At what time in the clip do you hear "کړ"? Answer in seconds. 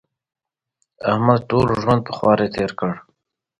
2.79-2.91